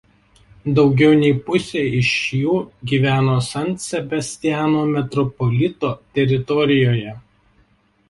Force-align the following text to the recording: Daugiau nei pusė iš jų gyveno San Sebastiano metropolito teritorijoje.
Daugiau 0.77 1.11
nei 1.19 1.33
pusė 1.49 1.83
iš 1.99 2.09
jų 2.39 2.57
gyveno 2.93 3.37
San 3.51 3.71
Sebastiano 3.85 4.85
metropolito 4.97 5.97
teritorijoje. 6.21 7.19